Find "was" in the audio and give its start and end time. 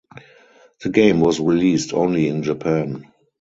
1.21-1.39